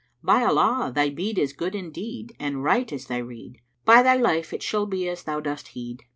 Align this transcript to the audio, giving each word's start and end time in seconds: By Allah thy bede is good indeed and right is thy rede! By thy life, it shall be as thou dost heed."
By 0.23 0.41
Allah 0.43 0.91
thy 0.95 1.11
bede 1.11 1.37
is 1.37 1.53
good 1.53 1.75
indeed 1.75 2.35
and 2.39 2.63
right 2.63 2.91
is 2.91 3.05
thy 3.05 3.17
rede! 3.19 3.61
By 3.85 4.01
thy 4.01 4.15
life, 4.15 4.51
it 4.51 4.63
shall 4.63 4.87
be 4.87 5.07
as 5.07 5.21
thou 5.25 5.39
dost 5.41 5.67
heed." 5.77 6.05